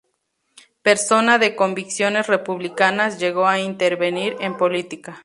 [0.81, 5.19] Persona de convicciones republicanas, llegó a intervenir en política.